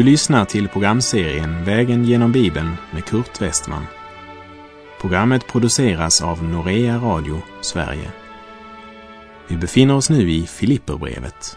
Du 0.00 0.04
lyssnar 0.04 0.44
till 0.44 0.68
programserien 0.68 1.64
Vägen 1.64 2.04
genom 2.04 2.32
Bibeln 2.32 2.70
med 2.92 3.04
Kurt 3.04 3.42
Westman. 3.42 3.86
Programmet 5.00 5.46
produceras 5.46 6.22
av 6.22 6.44
Norea 6.44 6.96
Radio 6.96 7.42
Sverige. 7.60 8.12
Vi 9.48 9.56
befinner 9.56 9.94
oss 9.94 10.10
nu 10.10 10.30
i 10.30 10.46
Filipperbrevet. 10.46 11.56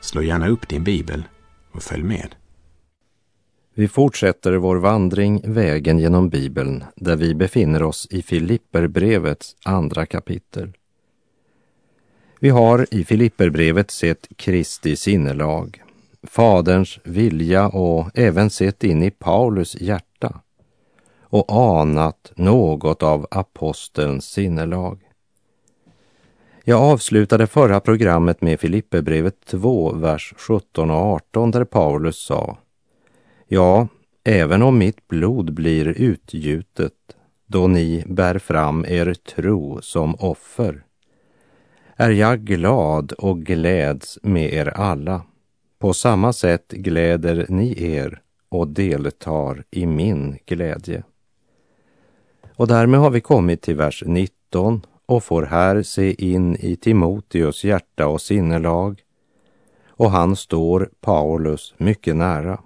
Slå 0.00 0.22
gärna 0.22 0.48
upp 0.48 0.68
din 0.68 0.84
bibel 0.84 1.24
och 1.72 1.82
följ 1.82 2.02
med. 2.02 2.34
Vi 3.74 3.88
fortsätter 3.88 4.52
vår 4.52 4.76
vandring 4.76 5.52
Vägen 5.52 5.98
genom 5.98 6.28
Bibeln 6.28 6.84
där 6.96 7.16
vi 7.16 7.34
befinner 7.34 7.82
oss 7.82 8.06
i 8.10 8.22
Filipperbrevets 8.22 9.56
andra 9.64 10.06
kapitel. 10.06 10.72
Vi 12.40 12.48
har 12.48 12.86
i 12.90 13.04
Filipperbrevet 13.04 13.90
sett 13.90 14.28
Kristi 14.36 14.96
sinnelag, 14.96 15.82
Faderns 16.22 16.98
vilja 17.04 17.68
och 17.68 18.10
även 18.14 18.50
sett 18.50 18.84
in 18.84 19.02
i 19.02 19.10
Paulus 19.10 19.80
hjärta 19.80 20.40
och 21.20 21.52
anat 21.52 22.32
något 22.36 23.02
av 23.02 23.26
apostelns 23.30 24.24
sinnelag. 24.24 25.00
Jag 26.64 26.82
avslutade 26.82 27.46
förra 27.46 27.80
programmet 27.80 28.42
med 28.42 28.60
Filipperbrevet 28.60 29.46
2, 29.46 29.92
vers 29.92 30.34
17 30.36 30.90
och 30.90 30.96
18 30.96 31.50
där 31.50 31.64
Paulus 31.64 32.18
sa 32.18 32.58
Ja, 33.46 33.88
även 34.24 34.62
om 34.62 34.78
mitt 34.78 35.08
blod 35.08 35.54
blir 35.54 35.88
utgjutet 35.88 36.92
då 37.46 37.66
ni 37.66 38.04
bär 38.06 38.38
fram 38.38 38.84
er 38.88 39.14
tro 39.14 39.82
som 39.82 40.14
offer 40.14 40.84
är 42.00 42.10
jag 42.10 42.40
glad 42.40 43.12
och 43.12 43.42
gläds 43.42 44.18
med 44.22 44.52
er 44.52 44.66
alla. 44.66 45.22
På 45.78 45.92
samma 45.92 46.32
sätt 46.32 46.72
gläder 46.72 47.46
ni 47.48 47.84
er 47.84 48.22
och 48.48 48.68
deltar 48.68 49.64
i 49.70 49.86
min 49.86 50.38
glädje. 50.46 51.02
Och 52.54 52.66
därmed 52.66 53.00
har 53.00 53.10
vi 53.10 53.20
kommit 53.20 53.62
till 53.62 53.76
vers 53.76 54.02
19 54.06 54.86
och 55.06 55.24
får 55.24 55.42
här 55.42 55.82
se 55.82 56.32
in 56.32 56.56
i 56.56 56.76
Timoteus 56.76 57.64
hjärta 57.64 58.06
och 58.06 58.20
sinnelag. 58.20 59.02
Och 59.88 60.10
han 60.10 60.36
står 60.36 60.90
Paulus 61.00 61.74
mycket 61.76 62.16
nära. 62.16 62.60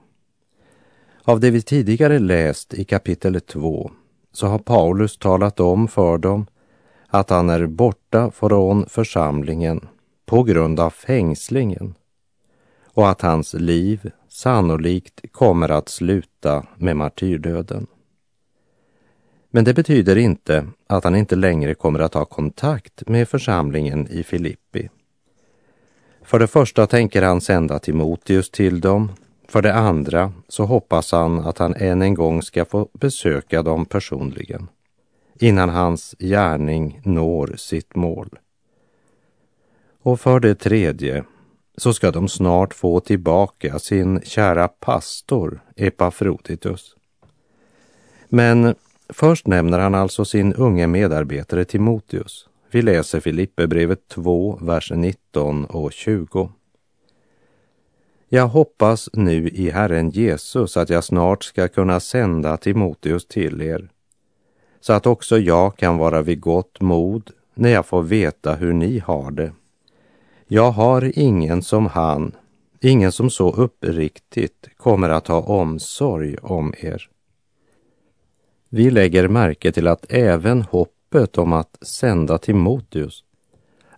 Av 1.24 1.40
det 1.40 1.50
vi 1.50 1.62
tidigare 1.62 2.18
läst 2.18 2.74
i 2.74 2.84
kapitel 2.84 3.40
2 3.40 3.90
så 4.32 4.46
har 4.46 4.58
Paulus 4.58 5.18
talat 5.18 5.60
om 5.60 5.88
för 5.88 6.18
dem 6.18 6.46
att 7.08 7.30
han 7.30 7.50
är 7.50 7.66
borta 7.66 8.30
från 8.30 8.86
församlingen 8.88 9.88
på 10.26 10.42
grund 10.42 10.80
av 10.80 10.90
fängslingen 10.90 11.94
och 12.94 13.10
att 13.10 13.22
hans 13.22 13.54
liv 13.54 14.10
sannolikt 14.28 15.32
kommer 15.32 15.68
att 15.68 15.88
sluta 15.88 16.66
med 16.76 16.96
martyrdöden. 16.96 17.86
Men 19.50 19.64
det 19.64 19.74
betyder 19.74 20.16
inte 20.16 20.66
att 20.86 21.04
han 21.04 21.16
inte 21.16 21.36
längre 21.36 21.74
kommer 21.74 21.98
att 21.98 22.14
ha 22.14 22.24
kontakt 22.24 23.08
med 23.08 23.28
församlingen 23.28 24.08
i 24.10 24.22
Filippi. 24.22 24.88
För 26.22 26.38
det 26.38 26.46
första 26.46 26.86
tänker 26.86 27.22
han 27.22 27.40
sända 27.40 27.78
Timoteus 27.78 28.50
till 28.50 28.80
dem. 28.80 29.12
För 29.48 29.62
det 29.62 29.74
andra 29.74 30.32
så 30.48 30.64
hoppas 30.64 31.12
han 31.12 31.38
att 31.38 31.58
han 31.58 31.74
än 31.74 32.02
en 32.02 32.14
gång 32.14 32.42
ska 32.42 32.64
få 32.64 32.88
besöka 32.92 33.62
dem 33.62 33.86
personligen 33.86 34.68
innan 35.40 35.68
hans 35.68 36.14
gärning 36.18 37.00
når 37.04 37.54
sitt 37.56 37.94
mål. 37.94 38.38
Och 40.02 40.20
för 40.20 40.40
det 40.40 40.54
tredje 40.54 41.24
så 41.76 41.94
ska 41.94 42.10
de 42.10 42.28
snart 42.28 42.74
få 42.74 43.00
tillbaka 43.00 43.78
sin 43.78 44.20
kära 44.24 44.68
pastor 44.68 45.60
Epafroditus. 45.76 46.96
Men 48.28 48.74
först 49.08 49.46
nämner 49.46 49.78
han 49.78 49.94
alltså 49.94 50.24
sin 50.24 50.54
unge 50.54 50.86
medarbetare 50.86 51.64
Timoteus. 51.64 52.48
Vi 52.70 52.82
läser 52.82 53.20
Filipperbrevet 53.20 54.08
2, 54.08 54.58
vers 54.62 54.92
19 54.94 55.64
och 55.64 55.92
20. 55.92 56.50
Jag 58.28 58.48
hoppas 58.48 59.08
nu 59.12 59.48
i 59.48 59.70
Herren 59.70 60.10
Jesus 60.10 60.76
att 60.76 60.90
jag 60.90 61.04
snart 61.04 61.44
ska 61.44 61.68
kunna 61.68 62.00
sända 62.00 62.56
Timoteus 62.56 63.26
till 63.26 63.62
er 63.62 63.88
så 64.82 64.92
att 64.92 65.06
också 65.06 65.38
jag 65.38 65.76
kan 65.76 65.98
vara 65.98 66.22
vid 66.22 66.40
gott 66.40 66.80
mod 66.80 67.30
när 67.54 67.70
jag 67.70 67.86
får 67.86 68.02
veta 68.02 68.54
hur 68.54 68.72
ni 68.72 68.98
har 68.98 69.30
det. 69.30 69.52
Jag 70.54 70.70
har 70.70 71.18
ingen 71.18 71.62
som 71.62 71.86
han, 71.86 72.36
ingen 72.80 73.12
som 73.12 73.30
så 73.30 73.52
uppriktigt 73.52 74.68
kommer 74.76 75.08
att 75.08 75.26
ha 75.26 75.40
omsorg 75.40 76.36
om 76.42 76.74
er. 76.78 77.08
Vi 78.68 78.90
lägger 78.90 79.28
märke 79.28 79.72
till 79.72 79.88
att 79.88 80.06
även 80.08 80.62
hoppet 80.62 81.38
om 81.38 81.52
att 81.52 81.78
sända 81.82 82.38
Timoteus 82.38 83.24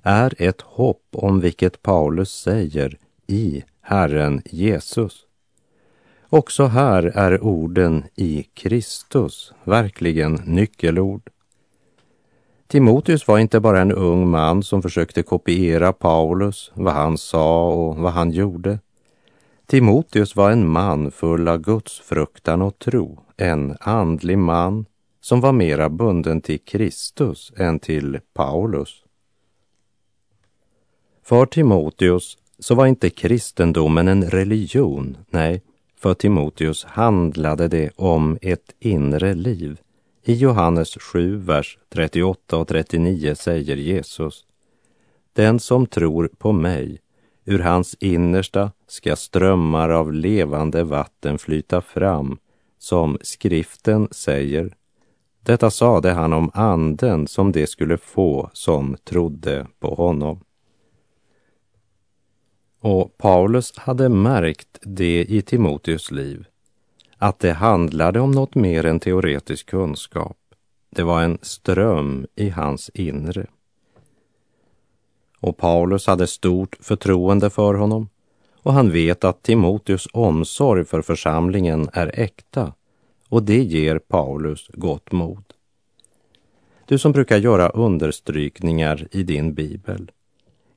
är 0.03 0.35
ett 0.39 0.61
hopp 0.61 1.07
om 1.13 1.41
vilket 1.41 1.83
Paulus 1.83 2.33
säger 2.33 2.99
i 3.27 3.65
Herren 3.81 4.43
Jesus. 4.45 5.27
Också 6.29 6.65
här 6.65 7.03
är 7.03 7.45
orden 7.45 8.05
i 8.15 8.43
Kristus 8.43 9.53
verkligen 9.65 10.35
nyckelord. 10.35 11.31
Timoteus 12.67 13.29
var 13.29 13.39
inte 13.39 13.61
bara 13.61 13.81
en 13.81 13.93
ung 13.93 14.31
man 14.31 14.63
som 14.63 14.83
försökte 14.83 15.23
kopiera 15.23 15.93
Paulus, 15.93 16.73
vad 16.75 16.95
han 16.95 17.19
sa 17.19 17.69
och 17.69 17.97
vad 17.97 18.13
han 18.13 18.31
gjorde. 18.31 18.79
Timoteus 19.67 20.37
var 20.37 20.51
en 20.51 20.69
man 20.69 21.11
full 21.11 21.49
av 21.49 21.59
Guds 21.59 22.01
fruktan 22.01 22.63
och 22.63 22.79
tro, 22.79 23.21
en 23.37 23.77
andlig 23.81 24.39
man 24.39 24.87
som 25.21 25.41
var 25.41 25.53
mera 25.53 25.89
bunden 25.89 26.41
till 26.41 26.61
Kristus 26.61 27.53
än 27.57 27.79
till 27.79 28.21
Paulus. 28.35 29.05
För 31.23 31.47
Timoteus 31.47 32.39
så 32.59 32.75
var 32.75 32.87
inte 32.87 33.11
kristendomen 33.11 34.09
en 34.09 34.31
religion, 34.31 35.17
nej, 35.31 35.63
för 35.97 36.15
Timoteus 36.15 36.85
handlade 36.85 37.69
det 37.69 37.91
om 37.97 38.39
ett 38.43 38.75
inre 38.79 39.35
liv. 39.35 39.81
I 40.27 40.35
Johannes 40.35 40.99
7, 40.99 41.37
vers 41.37 41.79
38 41.89 42.57
och 42.57 42.69
39 42.69 43.35
säger 43.35 43.77
Jesus 43.77 44.47
Den 45.33 45.61
som 45.61 45.87
tror 45.87 46.31
på 46.39 46.53
mig, 46.53 47.01
ur 47.45 47.59
hans 47.59 47.97
innersta 48.01 48.73
ska 48.87 49.17
strömmar 49.17 49.91
av 49.91 50.13
levande 50.13 50.85
vatten 50.85 51.39
flyta 51.39 51.81
fram, 51.81 52.39
som 52.79 53.19
skriften 53.23 54.09
säger. 54.11 54.77
Detta 55.41 55.71
sade 55.71 56.11
han 56.13 56.33
om 56.33 56.51
anden 56.55 57.27
som 57.27 57.53
det 57.53 57.67
skulle 57.67 57.99
få 57.99 58.51
som 58.53 58.97
trodde 59.05 59.67
på 59.81 59.95
honom. 59.95 60.41
Och 62.81 63.19
Paulus 63.19 63.79
hade 63.79 64.09
märkt 64.09 64.79
det 64.83 65.25
i 65.25 65.43
Timoteus 65.43 66.11
liv, 66.11 66.47
att 67.25 67.39
det 67.39 67.53
handlade 67.53 68.21
om 68.21 68.31
något 68.31 68.55
mer 68.55 68.87
än 68.87 69.01
teoretisk 69.01 69.67
kunskap. 69.67 70.37
Det 70.91 71.03
var 71.03 71.23
en 71.23 71.39
ström 71.43 72.27
i 72.37 72.49
hans 72.49 72.91
inre. 72.95 73.47
Och 75.41 75.57
Paulus 75.57 76.07
hade 76.07 76.27
stort 76.27 76.77
förtroende 76.81 77.51
för 77.51 77.75
honom 77.75 78.09
och 78.63 78.73
han 78.73 78.91
vet 78.91 79.25
att 79.25 79.43
Timoteus 79.43 80.09
omsorg 80.13 80.85
för 80.85 81.03
församlingen 81.03 81.89
är 81.93 82.21
äkta 82.21 82.73
och 83.29 83.43
det 83.43 83.63
ger 83.63 83.99
Paulus 83.99 84.69
gott 84.75 85.13
mod. 85.13 85.45
Du 86.87 86.99
som 86.99 87.13
brukar 87.13 87.37
göra 87.37 87.69
understrykningar 87.69 89.09
i 89.11 89.23
din 89.23 89.55
bibel, 89.55 90.11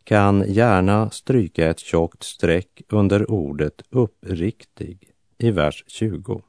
kan 0.03 0.43
gärna 0.47 1.09
stryka 1.09 1.69
ett 1.69 1.79
tjockt 1.79 2.23
streck 2.23 2.81
under 2.89 3.31
ordet 3.31 3.81
uppriktig 3.89 5.13
i 5.37 5.51
vers 5.51 5.83
20. 5.87 6.41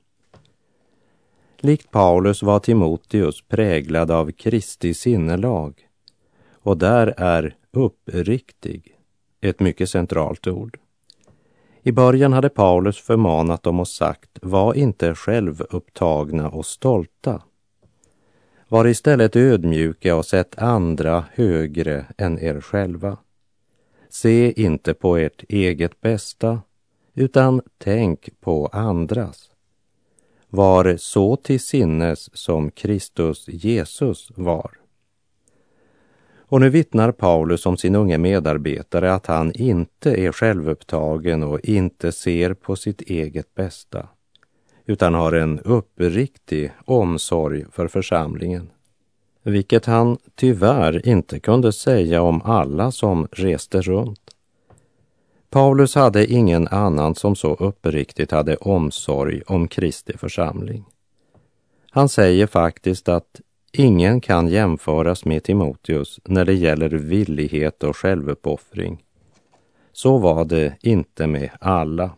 Likt 1.61 1.91
Paulus 1.91 2.43
var 2.43 2.59
Timoteus 2.59 3.43
präglad 3.43 4.11
av 4.11 4.33
Kristi 4.33 4.95
sinnelag 4.95 5.89
och 6.53 6.79
där 6.79 7.15
är 7.17 7.57
uppriktig 7.73 8.97
ett 9.41 9.61
mycket 9.61 9.91
centralt 9.91 10.47
ord. 10.47 10.79
I 11.83 11.93
början 11.93 12.33
hade 12.33 12.49
Paulus 12.49 12.99
förmanat 12.99 13.63
dem 13.63 13.81
och 13.81 13.89
sagt, 13.89 14.39
var 14.43 14.75
inte 14.75 15.15
självupptagna 15.15 16.49
och 16.49 16.67
stolta. 16.67 17.43
Var 18.69 18.87
istället 18.87 19.37
ödmjuka 19.37 20.17
och 20.17 20.27
sätt 20.27 20.59
andra 20.59 21.25
högre 21.35 22.07
än 22.19 22.39
er 22.39 22.61
själva. 22.61 23.19
Se 24.09 24.63
inte 24.63 24.95
på 24.95 25.17
ert 25.17 25.45
eget 25.49 26.01
bästa, 26.01 26.61
utan 27.19 27.63
tänk 27.79 28.41
på 28.41 28.67
andras. 28.67 29.51
Var 30.49 30.97
så 30.97 31.37
till 31.37 31.61
sinnes 31.61 32.37
som 32.37 32.71
Kristus 32.71 33.49
Jesus 33.49 34.31
var. 34.35 34.71
Och 36.51 36.61
nu 36.61 36.71
vittnar 36.71 37.13
Paulus 37.13 37.67
om 37.67 37.77
sin 37.77 37.95
unge 37.95 38.19
medarbetare 38.19 39.15
att 39.15 39.27
han 39.27 39.53
inte 39.53 40.11
är 40.11 40.33
självupptagen 40.33 41.43
och 41.43 41.61
inte 41.61 42.13
ser 42.13 42.55
på 42.55 42.77
sitt 42.77 43.01
eget 43.01 43.55
bästa, 43.55 44.09
utan 44.87 45.15
har 45.15 45.33
en 45.33 45.61
uppriktig 45.61 46.73
omsorg 46.85 47.65
för 47.73 47.89
församlingen. 47.89 48.71
Vilket 49.43 49.87
han 49.87 50.19
tyvärr 50.35 51.09
inte 51.09 51.41
kunde 51.41 51.73
säga 51.73 52.23
om 52.23 52.43
alla 52.43 52.93
som 52.93 53.29
reste 53.33 53.81
runt. 53.81 54.28
Paulus 55.51 55.95
hade 55.95 56.27
ingen 56.27 56.69
annan 56.69 57.15
som 57.15 57.37
så 57.37 57.55
uppriktigt 57.55 58.31
hade 58.31 58.57
omsorg 58.57 59.43
om 59.47 59.69
Kristi 59.69 60.19
församling. 60.19 60.85
Han 61.91 62.09
säger 62.09 62.47
faktiskt 62.47 63.09
att 63.09 63.41
ingen 63.73 64.21
kan 64.21 64.49
jämföras 64.49 65.25
med 65.25 65.43
Timoteus 65.43 66.21
när 66.25 66.45
det 66.45 66.55
gäller 66.55 66.89
villighet 66.89 67.85
och 67.85 67.97
självuppoffring. 67.97 69.05
Så 69.93 70.19
var 70.19 70.45
det 70.45 70.77
inte 70.83 71.27
med 71.27 71.51
alla. 71.61 72.11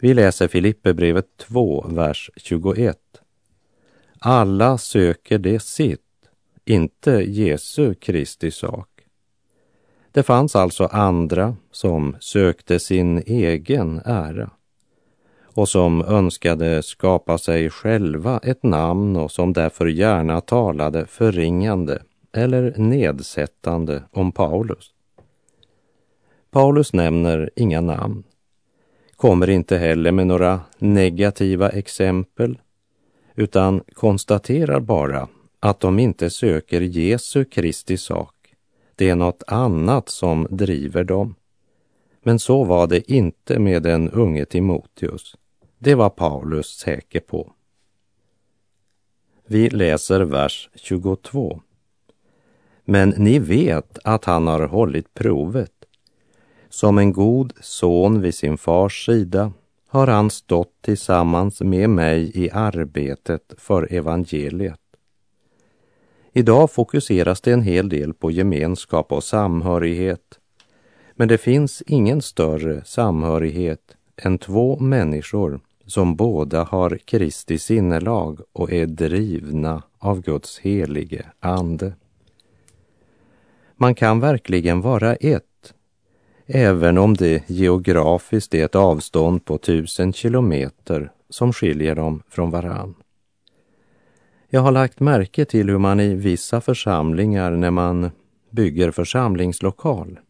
Vi 0.00 0.14
läser 0.14 0.48
Filipperbrevet 0.48 1.36
2, 1.36 1.86
vers 1.88 2.30
21. 2.36 2.98
Alla 4.18 4.78
söker 4.78 5.38
det 5.38 5.62
sitt, 5.62 6.00
inte 6.64 7.10
Jesu 7.10 7.94
Kristi 7.94 8.50
sak. 8.50 8.97
Det 10.18 10.22
fanns 10.22 10.56
alltså 10.56 10.84
andra 10.84 11.56
som 11.70 12.16
sökte 12.20 12.78
sin 12.78 13.18
egen 13.26 14.00
ära 14.04 14.50
och 15.42 15.68
som 15.68 16.02
önskade 16.02 16.82
skapa 16.82 17.38
sig 17.38 17.70
själva 17.70 18.40
ett 18.42 18.62
namn 18.62 19.16
och 19.16 19.30
som 19.30 19.52
därför 19.52 19.86
gärna 19.86 20.40
talade 20.40 21.06
förringande 21.06 22.02
eller 22.32 22.74
nedsättande 22.76 24.02
om 24.12 24.32
Paulus. 24.32 24.90
Paulus 26.50 26.92
nämner 26.92 27.50
inga 27.56 27.80
namn, 27.80 28.22
kommer 29.16 29.50
inte 29.50 29.76
heller 29.76 30.12
med 30.12 30.26
några 30.26 30.60
negativa 30.78 31.68
exempel, 31.68 32.58
utan 33.34 33.82
konstaterar 33.94 34.80
bara 34.80 35.28
att 35.60 35.80
de 35.80 35.98
inte 35.98 36.30
söker 36.30 36.80
Jesu 36.80 37.44
Kristi 37.44 37.96
sak. 37.96 38.37
Det 38.98 39.08
är 39.08 39.14
något 39.14 39.42
annat 39.46 40.08
som 40.08 40.46
driver 40.50 41.04
dem. 41.04 41.34
Men 42.22 42.38
så 42.38 42.64
var 42.64 42.86
det 42.86 43.12
inte 43.12 43.58
med 43.58 43.82
den 43.82 44.10
unge 44.10 44.44
Timoteus. 44.44 45.36
Det 45.78 45.94
var 45.94 46.10
Paulus 46.10 46.66
säker 46.66 47.20
på. 47.20 47.52
Vi 49.46 49.70
läser 49.70 50.20
vers 50.20 50.70
22. 50.74 51.60
Men 52.84 53.08
ni 53.08 53.38
vet 53.38 53.98
att 54.04 54.24
han 54.24 54.46
har 54.46 54.66
hållit 54.66 55.14
provet. 55.14 55.84
Som 56.68 56.98
en 56.98 57.12
god 57.12 57.52
son 57.60 58.20
vid 58.20 58.34
sin 58.34 58.58
fars 58.58 59.06
sida 59.06 59.52
har 59.86 60.06
han 60.06 60.30
stått 60.30 60.82
tillsammans 60.82 61.60
med 61.60 61.90
mig 61.90 62.32
i 62.34 62.50
arbetet 62.50 63.54
för 63.58 63.92
evangeliet. 63.92 64.87
Idag 66.38 66.70
fokuseras 66.70 67.40
det 67.40 67.52
en 67.52 67.62
hel 67.62 67.88
del 67.88 68.14
på 68.14 68.30
gemenskap 68.30 69.12
och 69.12 69.24
samhörighet. 69.24 70.38
Men 71.14 71.28
det 71.28 71.38
finns 71.38 71.82
ingen 71.86 72.22
större 72.22 72.84
samhörighet 72.84 73.80
än 74.16 74.38
två 74.38 74.78
människor 74.78 75.60
som 75.86 76.16
båda 76.16 76.64
har 76.64 76.98
Kristi 77.04 77.58
sinnelag 77.58 78.40
och 78.52 78.72
är 78.72 78.86
drivna 78.86 79.82
av 79.98 80.20
Guds 80.20 80.58
helige 80.58 81.26
ande. 81.40 81.92
Man 83.76 83.94
kan 83.94 84.20
verkligen 84.20 84.80
vara 84.80 85.14
ett, 85.14 85.74
även 86.46 86.98
om 86.98 87.14
det 87.14 87.50
geografiskt 87.50 88.54
är 88.54 88.64
ett 88.64 88.74
avstånd 88.74 89.44
på 89.44 89.58
tusen 89.58 90.12
kilometer 90.12 91.12
som 91.30 91.52
skiljer 91.52 91.94
dem 91.94 92.22
från 92.28 92.50
varann. 92.50 92.94
Jag 94.50 94.60
har 94.60 94.72
lagt 94.72 95.00
märke 95.00 95.44
till 95.44 95.70
hur 95.70 95.78
man 95.78 96.00
i 96.00 96.14
vissa 96.14 96.60
församlingar 96.60 97.50
när 97.50 97.70
man 97.70 98.10
bygger 98.50 98.90
församlingslokal 98.90 100.20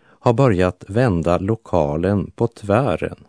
har 0.00 0.32
börjat 0.32 0.84
vända 0.88 1.38
lokalen 1.38 2.30
på 2.30 2.46
tvären 2.46 3.24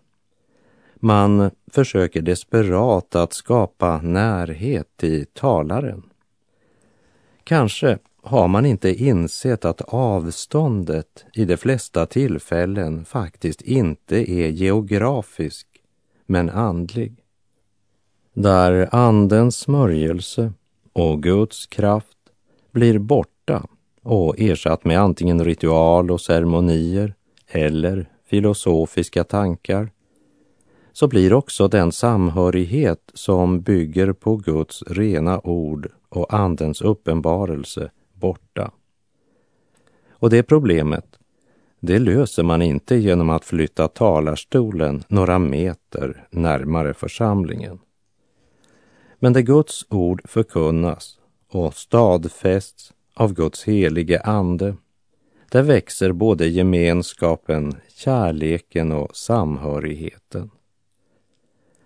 man 1.00 1.52
försöker 1.72 2.22
desperat 2.22 3.16
att 3.16 3.34
skapa 3.34 4.02
närhet 4.02 5.04
i 5.04 5.26
talaren. 5.26 6.04
Kanske 7.44 7.98
har 8.24 8.48
man 8.48 8.66
inte 8.66 9.04
insett 9.04 9.66
att 9.66 9.82
avståndet 9.82 11.26
i 11.34 11.46
de 11.46 11.58
flesta 11.58 12.06
tillfällen 12.06 13.06
faktiskt 13.06 13.62
inte 13.62 14.32
är 14.32 14.48
geografisk, 14.48 15.68
men 16.26 16.50
andlig. 16.50 17.19
Där 18.34 18.96
Andens 18.96 19.58
smörjelse 19.58 20.54
och 20.94 21.24
Guds 21.24 21.68
kraft 21.68 22.18
blir 22.72 23.00
borta 23.00 23.66
och 24.04 24.40
ersatt 24.40 24.86
med 24.86 25.00
antingen 25.00 25.46
ritual 25.46 26.12
och 26.12 26.22
ceremonier 26.22 27.14
eller 27.48 28.10
filosofiska 28.26 29.24
tankar 29.24 29.90
så 30.94 31.08
blir 31.08 31.34
också 31.34 31.68
den 31.68 31.92
samhörighet 31.92 33.12
som 33.14 33.62
bygger 33.62 34.14
på 34.14 34.36
Guds 34.36 34.84
rena 34.88 35.40
ord 35.40 35.92
och 36.10 36.34
Andens 36.34 36.82
uppenbarelse 36.82 37.92
borta. 38.14 38.72
Och 40.10 40.30
det 40.30 40.44
problemet, 40.44 41.06
det 41.80 42.00
löser 42.00 42.44
man 42.44 42.62
inte 42.62 42.96
genom 42.96 43.30
att 43.30 43.46
flytta 43.46 43.88
talarstolen 43.88 45.04
några 45.08 45.40
meter 45.40 46.28
närmare 46.32 46.94
församlingen. 46.94 47.80
Men 49.20 49.34
där 49.34 49.42
Guds 49.42 49.86
ord 49.90 50.22
förkunnas 50.26 51.20
och 51.50 51.74
stadfästs 51.74 52.94
av 53.14 53.34
Guds 53.34 53.64
helige 53.64 54.22
ande, 54.22 54.76
där 55.52 55.62
växer 55.62 56.12
både 56.12 56.48
gemenskapen, 56.48 57.76
kärleken 57.96 58.92
och 58.92 59.16
samhörigheten. 59.16 60.50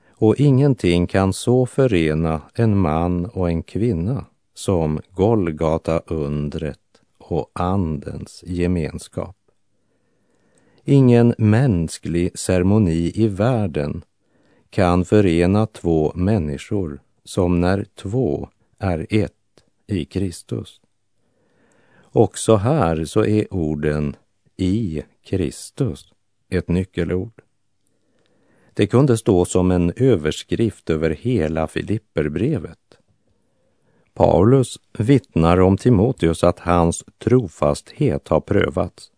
Och 0.10 0.40
ingenting 0.40 1.08
kan 1.08 1.34
så 1.34 1.66
förena 1.66 2.42
en 2.54 2.78
man 2.78 3.26
och 3.26 3.50
en 3.50 3.64
kvinna 3.64 4.26
som 4.54 5.00
Golgata-undret 5.12 6.80
och 7.18 7.52
Andens 7.54 8.44
gemenskap. 8.48 9.36
Ingen 10.84 11.36
mänsklig 11.38 12.40
ceremoni 12.40 13.12
i 13.16 13.28
världen 13.28 14.04
kan 14.70 15.06
förena 15.06 15.66
två 15.66 16.12
människor 16.16 17.02
som 17.26 17.62
när 17.62 17.86
två 17.96 18.50
är 18.80 19.08
ett 19.10 19.34
i 19.88 20.06
Kristus. 20.06 20.82
Också 22.02 22.56
här 22.56 23.06
så 23.06 23.26
är 23.26 23.54
orden 23.54 24.16
i 24.58 25.04
Kristus 25.24 26.14
ett 26.50 26.68
nyckelord. 26.68 27.42
Det 28.74 28.88
kunde 28.88 29.18
stå 29.18 29.46
som 29.46 29.72
en 29.72 29.94
överskrift 29.96 30.90
över 30.90 31.10
hela 31.10 31.68
Filipperbrevet. 31.68 32.80
Paulus 34.14 34.80
vittnar 34.98 35.60
om 35.60 35.78
Timoteus 35.78 36.44
att 36.44 36.60
hans 36.60 37.04
trofasthet 37.18 38.28
har 38.28 38.40
prövats. 38.40 39.12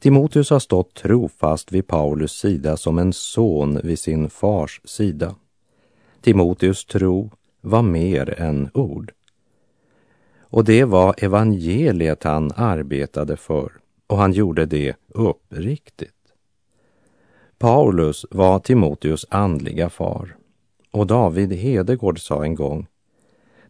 Timoteus 0.00 0.50
har 0.50 0.58
stått 0.58 0.94
trofast 0.94 1.72
vid 1.72 1.86
Paulus 1.86 2.32
sida 2.32 2.76
som 2.76 2.98
en 2.98 3.12
son 3.12 3.80
vid 3.84 3.98
sin 3.98 4.30
fars 4.30 4.80
sida. 4.84 5.34
Timoteus 6.20 6.84
tro 6.84 7.30
var 7.60 7.82
mer 7.82 8.40
än 8.40 8.70
ord. 8.74 9.12
Och 10.40 10.64
det 10.64 10.84
var 10.84 11.14
evangeliet 11.18 12.24
han 12.24 12.52
arbetade 12.56 13.36
för 13.36 13.72
och 14.06 14.18
han 14.18 14.32
gjorde 14.32 14.66
det 14.66 14.96
uppriktigt. 15.08 16.14
Paulus 17.58 18.26
var 18.30 18.58
Timoteus 18.58 19.26
andliga 19.30 19.90
far 19.90 20.36
och 20.90 21.06
David 21.06 21.52
Hedegård 21.52 22.20
sa 22.20 22.44
en 22.44 22.54
gång 22.54 22.86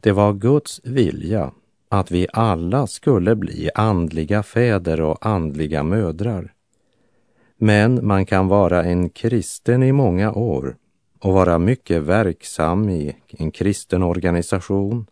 det 0.00 0.12
var 0.12 0.32
Guds 0.32 0.80
vilja 0.84 1.52
att 1.88 2.10
vi 2.10 2.26
alla 2.32 2.86
skulle 2.86 3.36
bli 3.36 3.70
andliga 3.74 4.42
fäder 4.42 5.00
och 5.00 5.26
andliga 5.26 5.82
mödrar. 5.82 6.52
Men 7.56 8.06
man 8.06 8.26
kan 8.26 8.48
vara 8.48 8.84
en 8.84 9.10
kristen 9.10 9.82
i 9.82 9.92
många 9.92 10.32
år 10.32 10.76
och 11.20 11.32
vara 11.32 11.58
mycket 11.58 12.02
verksam 12.02 12.88
i 12.88 13.16
en 13.28 13.50
kristen 13.50 14.02
organisation 14.02 15.06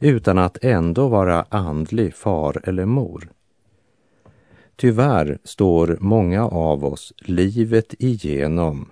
utan 0.00 0.38
att 0.38 0.64
ändå 0.64 1.08
vara 1.08 1.46
andlig 1.48 2.14
far 2.14 2.60
eller 2.64 2.84
mor. 2.84 3.28
Tyvärr 4.76 5.38
står 5.44 5.96
många 6.00 6.48
av 6.48 6.84
oss 6.84 7.12
livet 7.18 7.94
igenom 7.98 8.90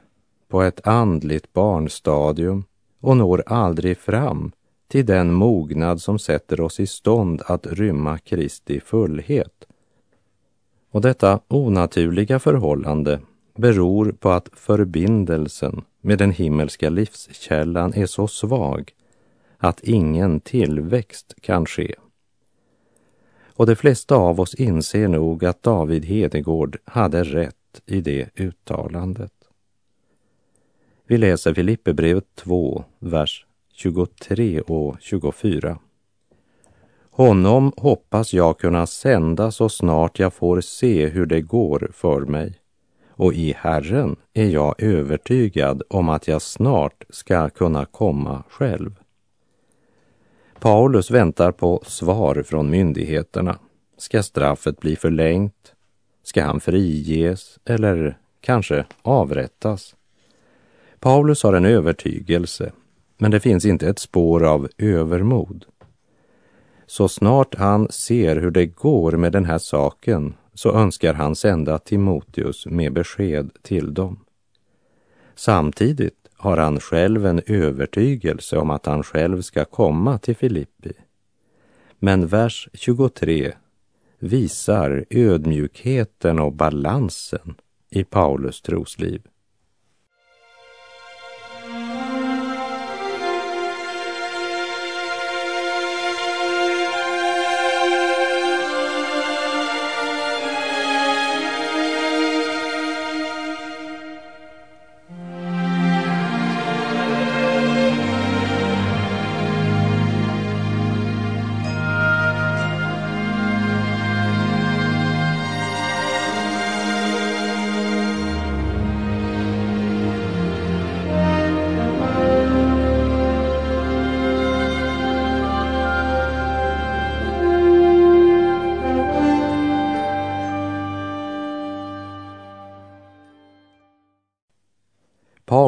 på 0.48 0.62
ett 0.62 0.86
andligt 0.86 1.52
barnstadium 1.52 2.64
och 3.00 3.16
når 3.16 3.42
aldrig 3.46 3.98
fram 3.98 4.52
till 4.88 5.06
den 5.06 5.32
mognad 5.32 6.00
som 6.00 6.18
sätter 6.18 6.60
oss 6.60 6.80
i 6.80 6.86
stånd 6.86 7.42
att 7.46 7.66
rymma 7.66 8.18
Kristi 8.18 8.80
fullhet. 8.80 9.66
Och 10.90 11.00
detta 11.00 11.40
onaturliga 11.48 12.38
förhållande 12.38 13.20
beror 13.56 14.12
på 14.12 14.30
att 14.30 14.48
förbindelsen 14.52 15.84
med 16.06 16.18
den 16.18 16.30
himmelska 16.30 16.90
livskällan 16.90 17.94
är 17.94 18.06
så 18.06 18.28
svag 18.28 18.92
att 19.58 19.80
ingen 19.80 20.40
tillväxt 20.40 21.34
kan 21.40 21.66
ske. 21.66 21.94
Och 23.44 23.66
de 23.66 23.76
flesta 23.76 24.14
av 24.14 24.40
oss 24.40 24.54
inser 24.54 25.08
nog 25.08 25.44
att 25.44 25.62
David 25.62 26.04
Hedegård 26.04 26.78
hade 26.84 27.24
rätt 27.24 27.82
i 27.86 28.00
det 28.00 28.28
uttalandet. 28.36 29.32
Vi 31.06 31.18
läser 31.18 31.54
Filipperbrevet 31.54 32.34
2, 32.34 32.84
vers 32.98 33.46
23 33.72 34.60
och 34.60 34.96
24. 35.00 35.78
Honom 37.10 37.72
hoppas 37.76 38.32
jag 38.32 38.58
kunna 38.58 38.86
sända 38.86 39.50
så 39.50 39.68
snart 39.68 40.18
jag 40.18 40.34
får 40.34 40.60
se 40.60 41.06
hur 41.06 41.26
det 41.26 41.40
går 41.40 41.90
för 41.92 42.20
mig. 42.20 42.60
Och 43.16 43.34
i 43.34 43.54
Herren 43.58 44.16
är 44.34 44.48
jag 44.48 44.82
övertygad 44.82 45.82
om 45.88 46.08
att 46.08 46.28
jag 46.28 46.42
snart 46.42 47.04
ska 47.10 47.48
kunna 47.48 47.84
komma 47.84 48.42
själv. 48.48 48.94
Paulus 50.58 51.10
väntar 51.10 51.52
på 51.52 51.82
svar 51.86 52.42
från 52.42 52.70
myndigheterna. 52.70 53.58
Ska 53.98 54.22
straffet 54.22 54.80
bli 54.80 54.96
förlängt? 54.96 55.72
Ska 56.22 56.44
han 56.44 56.60
friges 56.60 57.58
eller 57.64 58.18
kanske 58.40 58.84
avrättas? 59.02 59.94
Paulus 61.00 61.42
har 61.42 61.52
en 61.52 61.64
övertygelse, 61.64 62.72
men 63.18 63.30
det 63.30 63.40
finns 63.40 63.64
inte 63.64 63.88
ett 63.88 63.98
spår 63.98 64.44
av 64.44 64.68
övermod. 64.78 65.64
Så 66.86 67.08
snart 67.08 67.54
han 67.54 67.88
ser 67.90 68.36
hur 68.36 68.50
det 68.50 68.66
går 68.66 69.12
med 69.12 69.32
den 69.32 69.44
här 69.44 69.58
saken 69.58 70.34
så 70.56 70.72
önskar 70.72 71.14
han 71.14 71.36
sända 71.36 71.78
Timoteus 71.78 72.66
med 72.66 72.92
besked 72.92 73.50
till 73.62 73.94
dem. 73.94 74.24
Samtidigt 75.34 76.28
har 76.32 76.56
han 76.56 76.80
själv 76.80 77.26
en 77.26 77.42
övertygelse 77.46 78.58
om 78.58 78.70
att 78.70 78.86
han 78.86 79.02
själv 79.02 79.42
ska 79.42 79.64
komma 79.64 80.18
till 80.18 80.36
Filippi. 80.36 80.92
Men 81.98 82.26
vers 82.26 82.68
23 82.72 83.52
visar 84.18 85.04
ödmjukheten 85.10 86.38
och 86.38 86.52
balansen 86.52 87.54
i 87.90 88.04
Paulus 88.04 88.62
trosliv. 88.62 89.22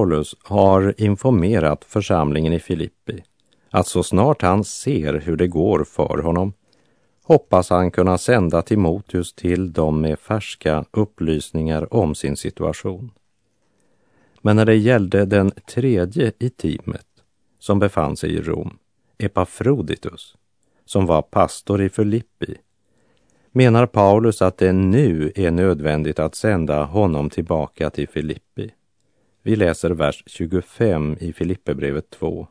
Paulus 0.09 0.35
har 0.43 0.95
informerat 0.97 1.85
församlingen 1.85 2.53
i 2.53 2.61
Filippi 2.61 3.23
att 3.71 3.87
så 3.87 4.03
snart 4.03 4.43
han 4.43 4.65
ser 4.65 5.15
hur 5.15 5.37
det 5.37 5.47
går 5.47 5.85
för 5.85 6.19
honom 6.19 6.53
hoppas 7.23 7.71
han 7.71 7.91
kunna 7.91 8.19
sända 8.19 8.63
Timoteus 8.63 9.33
till 9.33 9.73
dem 9.73 10.01
med 10.01 10.19
färska 10.19 10.85
upplysningar 10.91 11.95
om 11.95 12.15
sin 12.15 12.37
situation. 12.37 13.11
Men 14.41 14.57
när 14.57 14.65
det 14.65 14.77
gällde 14.77 15.25
den 15.25 15.51
tredje 15.51 16.33
i 16.39 16.51
teamet 16.51 17.07
som 17.59 17.79
befann 17.79 18.17
sig 18.17 18.31
i 18.35 18.41
Rom, 18.41 18.79
Epafroditus, 19.19 20.37
som 20.85 21.07
var 21.07 21.23
pastor 21.23 21.83
i 21.83 21.89
Filippi, 21.89 22.55
menar 23.53 23.87
Paulus 23.87 24.43
att 24.43 24.59
det 24.59 24.73
nu 24.73 25.33
är 25.35 25.51
nödvändigt 25.51 26.19
att 26.19 26.35
sända 26.35 26.85
honom 26.85 27.31
tillbaka 27.31 27.91
till 27.91 28.09
Filippi. 28.09 28.71
Vi 29.49 29.57
läser 29.57 29.91
vers 29.91 30.23
25 30.27 31.17
i 31.21 31.33
Filipperbrevet 31.33 32.11
2. 32.11 32.47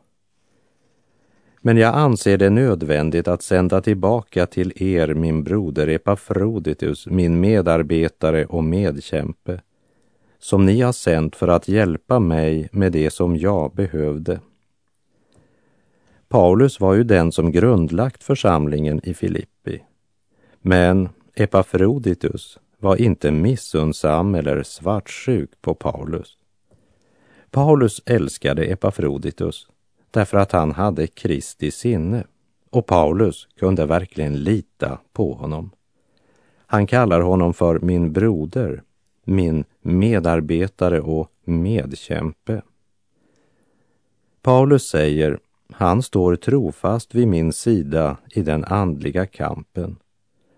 Men 1.60 1.76
jag 1.76 1.94
anser 1.94 2.38
det 2.38 2.50
nödvändigt 2.50 3.28
att 3.28 3.42
sända 3.42 3.80
tillbaka 3.80 4.46
till 4.46 4.82
er 4.82 5.14
min 5.14 5.44
broder 5.44 5.88
Epafroditus, 5.88 7.06
min 7.06 7.40
medarbetare 7.40 8.46
och 8.46 8.64
medkämpe, 8.64 9.60
som 10.38 10.66
ni 10.66 10.80
har 10.80 10.92
sänt 10.92 11.36
för 11.36 11.48
att 11.48 11.68
hjälpa 11.68 12.20
mig 12.20 12.68
med 12.72 12.92
det 12.92 13.10
som 13.10 13.36
jag 13.36 13.74
behövde. 13.74 14.40
Paulus 16.28 16.80
var 16.80 16.94
ju 16.94 17.04
den 17.04 17.32
som 17.32 17.52
grundlagt 17.52 18.24
församlingen 18.24 19.00
i 19.04 19.14
Filippi. 19.14 19.82
Men 20.60 21.08
Epafroditus 21.34 22.58
var 22.78 22.96
inte 22.96 23.30
missunnsam 23.30 24.34
eller 24.34 24.62
svartsjuk 24.62 25.50
på 25.60 25.74
Paulus. 25.74 26.37
Paulus 27.50 28.02
älskade 28.06 28.64
Epafroditus 28.64 29.66
därför 30.10 30.38
att 30.38 30.52
han 30.52 30.72
hade 30.72 31.06
Kristi 31.06 31.70
sinne 31.70 32.24
och 32.70 32.86
Paulus 32.86 33.48
kunde 33.58 33.86
verkligen 33.86 34.42
lita 34.42 34.98
på 35.12 35.32
honom. 35.32 35.70
Han 36.66 36.86
kallar 36.86 37.20
honom 37.20 37.54
för 37.54 37.78
min 37.78 38.12
broder, 38.12 38.82
min 39.24 39.64
medarbetare 39.82 41.00
och 41.00 41.32
medkämpe. 41.44 42.62
Paulus 44.42 44.88
säger, 44.88 45.38
han 45.72 46.02
står 46.02 46.36
trofast 46.36 47.14
vid 47.14 47.28
min 47.28 47.52
sida 47.52 48.16
i 48.30 48.42
den 48.42 48.64
andliga 48.64 49.26
kampen 49.26 49.96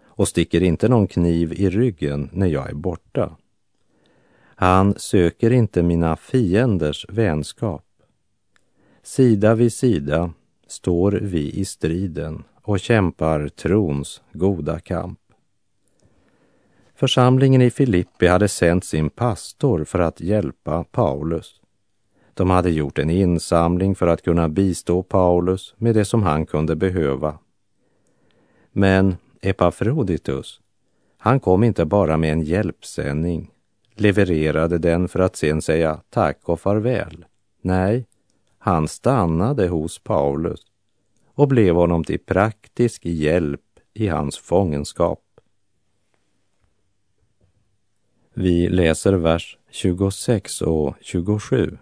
och 0.04 0.28
sticker 0.28 0.62
inte 0.62 0.88
någon 0.88 1.06
kniv 1.06 1.52
i 1.52 1.70
ryggen 1.70 2.28
när 2.32 2.46
jag 2.46 2.70
är 2.70 2.74
borta. 2.74 3.36
Han 4.60 4.94
söker 4.96 5.50
inte 5.50 5.82
mina 5.82 6.16
fienders 6.16 7.06
vänskap. 7.08 7.84
Sida 9.02 9.54
vid 9.54 9.72
sida 9.72 10.32
står 10.66 11.12
vi 11.12 11.50
i 11.50 11.64
striden 11.64 12.44
och 12.62 12.80
kämpar 12.80 13.48
trons 13.48 14.22
goda 14.32 14.80
kamp. 14.80 15.18
Församlingen 16.94 17.62
i 17.62 17.70
Filippi 17.70 18.26
hade 18.26 18.48
sänt 18.48 18.84
sin 18.84 19.10
pastor 19.10 19.84
för 19.84 19.98
att 19.98 20.20
hjälpa 20.20 20.84
Paulus. 20.84 21.60
De 22.34 22.50
hade 22.50 22.70
gjort 22.70 22.98
en 22.98 23.10
insamling 23.10 23.94
för 23.94 24.06
att 24.06 24.22
kunna 24.22 24.48
bistå 24.48 25.02
Paulus 25.02 25.74
med 25.76 25.94
det 25.94 26.04
som 26.04 26.22
han 26.22 26.46
kunde 26.46 26.76
behöva. 26.76 27.38
Men 28.72 29.16
Epafroditus, 29.40 30.60
han 31.18 31.40
kom 31.40 31.64
inte 31.64 31.84
bara 31.84 32.16
med 32.16 32.32
en 32.32 32.42
hjälpsändning 32.42 33.50
levererade 33.94 34.78
den 34.78 35.08
för 35.08 35.18
att 35.18 35.36
sen 35.36 35.62
säga 35.62 36.00
tack 36.10 36.38
och 36.42 36.60
farväl. 36.60 37.24
Nej, 37.62 38.06
han 38.58 38.88
stannade 38.88 39.68
hos 39.68 39.98
Paulus 39.98 40.60
och 41.34 41.48
blev 41.48 41.74
honom 41.74 42.04
till 42.04 42.18
praktisk 42.18 43.06
hjälp 43.06 43.60
i 43.94 44.08
hans 44.08 44.38
fångenskap. 44.38 45.24
Vi 48.34 48.68
läser 48.68 49.12
vers 49.12 49.58
26 49.70 50.62
och 50.62 50.94
27. 51.00 51.78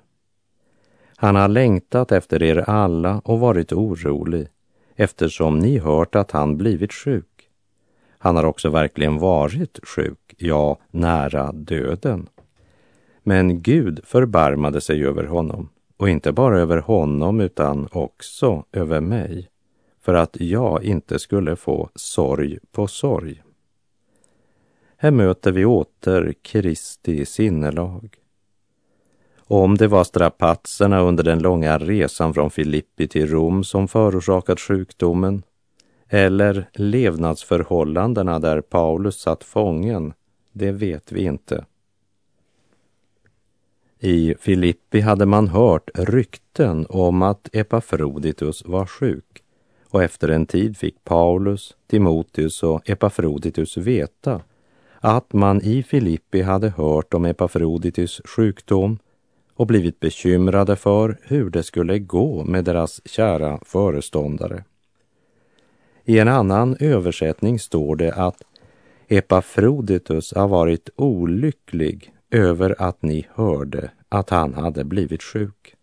Han 1.16 1.36
har 1.36 1.48
längtat 1.48 2.12
efter 2.12 2.42
er 2.42 2.56
alla 2.56 3.20
och 3.24 3.40
varit 3.40 3.72
orolig 3.72 4.48
eftersom 4.96 5.58
ni 5.58 5.78
hört 5.78 6.14
att 6.14 6.30
han 6.30 6.56
blivit 6.56 6.92
sjuk. 6.92 7.37
Han 8.18 8.36
har 8.36 8.44
också 8.44 8.70
verkligen 8.70 9.18
varit 9.18 9.78
sjuk, 9.82 10.34
ja, 10.36 10.78
nära 10.90 11.52
döden. 11.52 12.28
Men 13.22 13.62
Gud 13.62 14.00
förbarmade 14.04 14.80
sig 14.80 15.04
över 15.04 15.24
honom, 15.24 15.68
och 15.96 16.08
inte 16.08 16.32
bara 16.32 16.60
över 16.60 16.78
honom 16.78 17.40
utan 17.40 17.88
också 17.92 18.64
över 18.72 19.00
mig, 19.00 19.48
för 20.00 20.14
att 20.14 20.40
jag 20.40 20.84
inte 20.84 21.18
skulle 21.18 21.56
få 21.56 21.90
sorg 21.94 22.58
på 22.72 22.86
sorg. 22.86 23.42
Här 24.96 25.10
möter 25.10 25.52
vi 25.52 25.64
åter 25.64 26.34
Kristi 26.42 27.26
sinnelag. 27.26 28.16
Om 29.38 29.76
det 29.76 29.86
var 29.86 30.04
strapatserna 30.04 31.00
under 31.00 31.24
den 31.24 31.38
långa 31.38 31.78
resan 31.78 32.34
från 32.34 32.50
Filippi 32.50 33.08
till 33.08 33.26
Rom 33.30 33.64
som 33.64 33.88
förorsakat 33.88 34.60
sjukdomen 34.60 35.42
eller 36.08 36.68
levnadsförhållandena 36.72 38.38
där 38.38 38.60
Paulus 38.60 39.20
satt 39.20 39.44
fången, 39.44 40.12
det 40.52 40.72
vet 40.72 41.12
vi 41.12 41.22
inte. 41.24 41.64
I 44.00 44.34
Filippi 44.40 45.00
hade 45.00 45.26
man 45.26 45.48
hört 45.48 45.90
rykten 45.94 46.86
om 46.88 47.22
att 47.22 47.48
Epafroditus 47.52 48.64
var 48.64 48.86
sjuk 48.86 49.42
och 49.90 50.02
efter 50.02 50.28
en 50.28 50.46
tid 50.46 50.76
fick 50.76 51.04
Paulus, 51.04 51.76
Timoteus 51.86 52.62
och 52.62 52.90
Epafroditus 52.90 53.76
veta 53.76 54.40
att 55.00 55.32
man 55.32 55.62
i 55.62 55.82
Filippi 55.82 56.42
hade 56.42 56.68
hört 56.68 57.14
om 57.14 57.24
Epafroditus 57.24 58.20
sjukdom 58.24 58.98
och 59.54 59.66
blivit 59.66 60.00
bekymrade 60.00 60.76
för 60.76 61.18
hur 61.22 61.50
det 61.50 61.62
skulle 61.62 61.98
gå 61.98 62.44
med 62.44 62.64
deras 62.64 63.00
kära 63.04 63.60
föreståndare. 63.64 64.64
I 66.08 66.18
en 66.18 66.28
annan 66.28 66.76
översättning 66.80 67.58
står 67.58 67.96
det 67.96 68.12
att 68.12 68.42
Epafroditus 69.08 70.34
har 70.34 70.48
varit 70.48 70.90
olycklig 70.96 72.12
över 72.30 72.74
att 72.78 73.02
ni 73.02 73.26
hörde 73.34 73.90
att 74.08 74.30
han 74.30 74.54
hade 74.54 74.84
blivit 74.84 75.22
sjuk. 75.22 75.74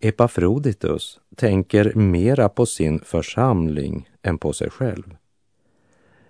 Epafroditus 0.00 1.20
tänker 1.36 1.94
mera 1.94 2.48
på 2.48 2.66
sin 2.66 2.98
församling 3.00 4.08
än 4.22 4.38
på 4.38 4.52
sig 4.52 4.70
själv. 4.70 5.16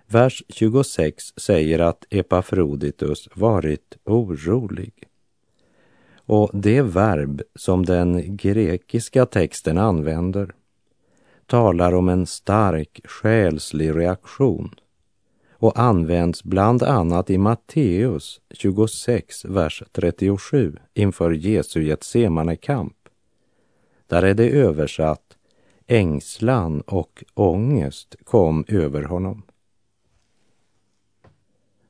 Vers 0.07 0.43
26 0.49 1.33
säger 1.37 1.79
att 1.79 2.05
Epafroditus 2.09 3.29
varit 3.33 3.97
orolig. 4.03 4.93
Och 6.15 6.49
det 6.53 6.81
verb 6.81 7.41
som 7.55 7.85
den 7.85 8.37
grekiska 8.37 9.25
texten 9.25 9.77
använder 9.77 10.53
talar 11.47 11.93
om 11.93 12.09
en 12.09 12.25
stark 12.25 13.01
själslig 13.03 13.95
reaktion 13.95 14.75
och 15.51 15.79
används 15.79 16.43
bland 16.43 16.83
annat 16.83 17.29
i 17.29 17.37
Matteus 17.37 18.41
26, 18.49 19.45
vers 19.45 19.83
37 19.91 20.77
inför 20.93 21.31
Jesu 21.31 21.83
Getsemane 21.83 22.55
kamp. 22.55 22.93
Där 24.07 24.23
är 24.23 24.33
det 24.33 24.49
översatt 24.49 25.37
ängslan 25.87 26.81
och 26.81 27.23
ångest 27.33 28.15
kom 28.23 28.65
över 28.67 29.03
honom. 29.03 29.43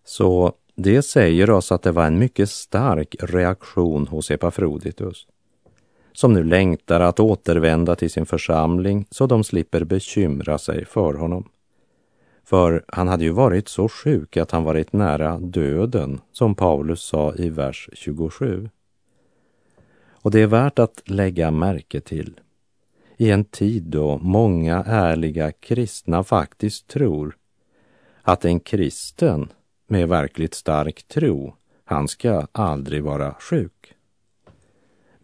Så 0.06 0.54
det 0.76 1.02
säger 1.02 1.50
oss 1.50 1.72
att 1.72 1.84
det 1.84 1.92
var 1.92 2.06
en 2.06 2.20
mycket 2.20 2.50
stark 2.50 3.16
reaktion 3.20 4.08
hos 4.08 4.32
Epafroditus 4.32 5.28
som 6.18 6.34
nu 6.34 6.44
längtar 6.44 7.00
att 7.00 7.20
återvända 7.20 7.96
till 7.96 8.12
sin 8.12 8.26
församling 8.26 9.06
så 9.12 9.28
de 9.28 9.44
slipper 9.44 9.84
bekymra 9.84 10.58
sig 10.58 10.86
för 10.86 11.14
honom. 11.14 11.50
För 12.44 12.86
han 12.88 13.08
hade 13.08 13.24
ju 13.24 13.30
varit 13.30 13.68
så 13.68 13.90
sjuk 13.90 14.38
att 14.38 14.52
han 14.52 14.64
varit 14.64 14.94
nära 14.94 15.40
döden, 15.40 16.22
som 16.32 16.56
Paulus 16.56 17.02
sa 17.02 17.34
i 17.36 17.50
vers 17.50 17.90
27. 17.94 18.70
Och 20.10 20.32
det 20.32 20.42
är 20.42 20.48
värt 20.48 20.80
att 20.80 21.02
lägga 21.06 21.52
märke 21.52 22.02
till 22.02 22.40
i 23.18 23.32
en 23.32 23.46
tid 23.46 23.84
då 23.84 24.18
många 24.18 24.84
ärliga 24.84 25.52
kristna 25.52 26.24
faktiskt 26.24 26.88
tror 26.88 27.38
att 28.22 28.46
en 28.46 28.60
kristen 28.60 29.50
med 29.88 30.08
verkligt 30.08 30.54
stark 30.54 31.04
tro, 31.08 31.56
han 31.86 32.08
ska 32.08 32.48
aldrig 32.52 33.04
vara 33.04 33.34
sjuk. 33.34 33.97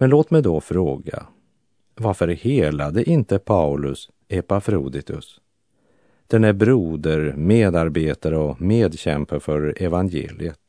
Men 0.04 0.10
låt 0.10 0.32
mig 0.32 0.42
då 0.42 0.62
fråga, 0.62 1.26
varför 1.96 2.28
helade 2.28 3.10
inte 3.10 3.40
Paulus 3.40 4.10
Epafroditus? 4.28 5.42
Den 6.28 6.44
är 6.44 6.54
broder, 6.54 7.34
medarbetare 7.38 8.38
och 8.38 8.62
medkämpe 8.62 9.40
för 9.40 9.84
evangeliet. 9.84 10.60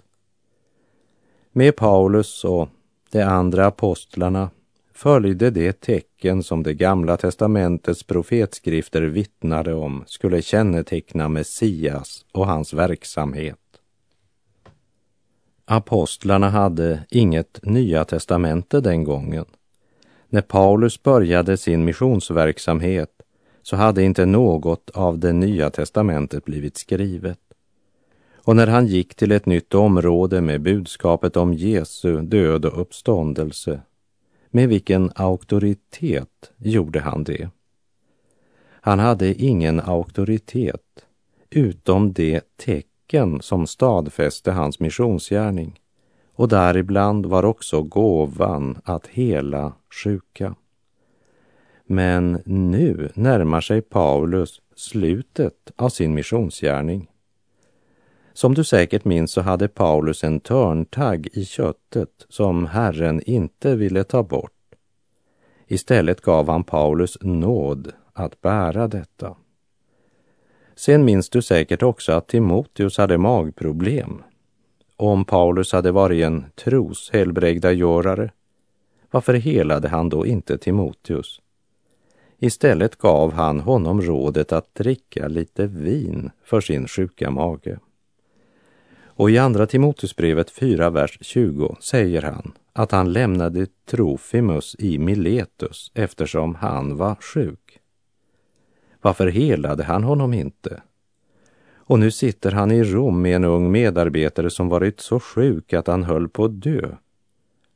Med 1.53 1.77
Paulus 1.77 2.45
och 2.45 2.69
de 3.11 3.23
andra 3.23 3.67
apostlarna 3.67 4.51
följde 4.93 5.51
det 5.51 5.81
tecken 5.81 6.43
som 6.43 6.63
det 6.63 6.75
gamla 6.75 7.17
testamentets 7.17 8.03
profetskrifter 8.03 9.03
vittnade 9.03 9.75
om 9.75 10.05
skulle 10.07 10.43
känneteckna 10.43 11.29
Messias 11.29 12.27
och 12.33 12.47
hans 12.47 12.73
verksamhet. 12.73 13.64
Apostlarna 15.67 16.49
hade 16.49 17.05
inget 17.11 17.61
nya 17.63 18.05
testamente 18.05 18.81
den 18.81 19.05
gången. 19.05 19.45
När 20.29 20.43
Paulus 20.43 21.03
började 21.03 21.57
sin 21.57 21.85
missionsverksamhet 21.85 23.11
så 23.63 23.77
hade 23.77 24.03
inte 24.03 24.27
något 24.27 24.91
av 24.91 25.19
det 25.19 25.33
nya 25.33 25.71
testamentet 25.71 26.45
blivit 26.45 26.77
skrivet. 26.77 27.39
Och 28.35 28.57
när 28.57 28.67
han 28.67 28.87
gick 28.87 29.15
till 29.15 29.33
ett 29.33 29.47
nytt 29.47 29.75
område 29.75 30.41
med 30.41 30.61
budskapet 30.61 31.37
om 31.37 31.55
Jesu 31.55 32.23
död 32.23 32.65
och 32.65 32.81
uppståndelse, 32.81 33.81
med 34.51 34.69
vilken 34.69 35.11
auktoritet 35.15 36.53
gjorde 36.57 37.01
han 37.01 37.25
det? 37.25 37.49
Han 38.81 38.99
hade 38.99 39.35
ingen 39.35 39.81
auktoritet 39.81 41.07
utom 41.51 42.13
det 42.13 42.57
tecken 42.57 42.94
tecken 43.07 43.43
som 43.43 43.67
stadfäste 43.67 44.53
hans 44.53 44.81
missionsgärning 44.81 45.81
och 46.37 46.49
däribland 46.49 47.27
var 47.27 47.45
också 47.45 47.83
gåvan 47.83 48.79
att 48.85 49.07
hela 49.07 49.73
sjuka. 50.05 50.55
Men 51.87 52.43
nu 52.45 53.11
närmar 53.15 53.61
sig 53.61 53.83
Paulus 53.83 54.61
slutet 54.77 55.73
av 55.77 55.89
sin 55.89 56.15
missionsgärning. 56.15 57.11
Som 58.33 58.55
du 58.55 58.65
säkert 58.65 59.05
minns 59.05 59.33
så 59.33 59.41
hade 59.41 59.69
Paulus 59.69 60.25
en 60.25 60.41
törntagg 60.41 61.29
i 61.33 61.45
köttet 61.45 62.27
som 62.29 62.67
Herren 62.67 63.21
inte 63.27 63.77
ville 63.77 64.05
ta 64.05 64.23
bort. 64.23 64.53
Istället 65.69 66.21
gav 66.21 66.49
han 66.49 66.65
Paulus 66.65 67.19
nåd 67.23 67.93
att 68.15 68.41
bära 68.41 68.89
detta. 68.89 69.37
Sen 70.77 71.05
minns 71.05 71.31
du 71.31 71.43
säkert 71.43 71.83
också 71.83 72.13
att 72.13 72.29
Timoteus 72.29 72.99
hade 72.99 73.19
magproblem. 73.19 74.23
Om 74.97 75.25
Paulus 75.25 75.73
hade 75.73 75.93
varit 75.93 76.25
en 76.25 76.45
tros 76.55 77.11
helbrägdagörare, 77.13 78.31
varför 79.11 79.35
helade 79.35 79.89
han 79.89 80.09
då 80.09 80.27
inte 80.27 80.59
Timoteus? 80.59 81.41
Istället 82.39 82.97
gav 82.97 83.33
han 83.33 83.61
honom 83.61 84.03
rådet 84.03 84.53
att 84.53 84.75
dricka 84.75 85.29
lite 85.29 85.67
vin 85.67 86.31
för 86.45 86.61
sin 86.61 86.89
sjuka 86.89 87.31
mage. 87.31 87.79
Och 89.17 89.31
i 89.31 89.39
Andra 89.39 89.67
Timoteusbrevet 89.67 90.51
4, 90.51 90.91
vers 90.91 91.19
20 91.21 91.77
säger 91.81 92.23
han 92.23 92.53
att 92.73 92.93
han 92.93 93.13
lämnade 93.13 93.67
Trofimus 93.87 94.77
i 94.79 94.99
Miletus 94.99 95.91
eftersom 95.95 96.55
han 96.55 96.97
var 96.97 97.15
sjuk. 97.15 97.81
Varför 99.05 99.27
helade 99.27 99.85
han 99.85 100.05
honom 100.05 100.35
inte? 100.35 100.83
Och 101.75 101.99
nu 101.99 102.11
sitter 102.11 102.53
han 102.53 102.71
i 102.71 102.85
Rom 102.85 103.23
med 103.23 103.37
en 103.37 103.45
ung 103.45 103.71
medarbetare 103.71 104.51
som 104.51 104.69
varit 104.69 105.01
så 105.01 105.21
sjuk 105.21 105.73
att 105.73 105.87
han 105.87 106.05
höll 106.05 106.29
på 106.29 106.45
att 106.45 106.63
dö. 106.63 106.97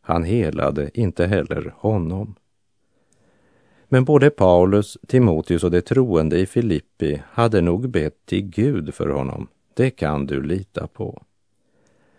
Han 0.00 0.24
helade 0.24 0.90
inte 1.00 1.26
heller 1.26 1.74
honom. 1.76 2.34
Men 3.88 4.04
både 4.04 4.30
Paulus, 4.30 4.98
Timoteus 5.06 5.64
och 5.64 5.70
de 5.70 5.80
troende 5.80 6.38
i 6.38 6.46
Filippi 6.46 7.22
hade 7.30 7.60
nog 7.60 7.88
bett 7.88 8.26
till 8.26 8.42
Gud 8.42 8.94
för 8.94 9.08
honom. 9.08 9.48
Det 9.74 9.90
kan 9.90 10.26
du 10.26 10.42
lita 10.42 10.86
på. 10.86 11.22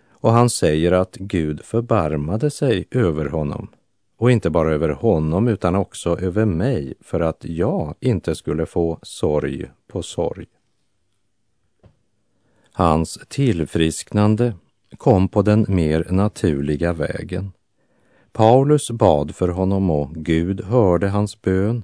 Och 0.09 0.31
han 0.31 0.49
säger 0.49 0.91
att 0.91 1.15
Gud 1.15 1.61
förbarmade 1.61 2.49
sig 2.49 2.87
över 2.91 3.25
honom 3.25 3.67
och 4.19 4.31
inte 4.31 4.49
bara 4.49 4.71
över 4.73 4.89
honom 4.89 5.47
utan 5.47 5.75
också 5.75 6.19
över 6.19 6.45
mig 6.45 6.93
för 7.01 7.19
att 7.19 7.45
jag 7.45 7.95
inte 7.99 8.35
skulle 8.35 8.65
få 8.65 8.99
sorg 9.01 9.65
på 9.87 10.03
sorg. 10.03 10.45
Hans 12.73 13.19
tillfrisknande 13.27 14.53
kom 14.97 15.27
på 15.27 15.41
den 15.41 15.65
mer 15.67 16.07
naturliga 16.09 16.93
vägen. 16.93 17.51
Paulus 18.31 18.91
bad 18.91 19.35
för 19.35 19.47
honom 19.47 19.89
och 19.89 20.15
Gud 20.15 20.61
hörde 20.61 21.07
hans 21.07 21.41
bön, 21.41 21.83